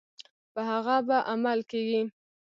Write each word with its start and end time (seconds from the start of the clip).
په 0.53 0.61
هغه 0.69 0.95
به 1.07 1.17
عمل 1.31 1.59
کیږي. 1.71 2.01